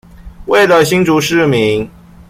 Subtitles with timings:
[0.47, 1.87] 為了新竹市民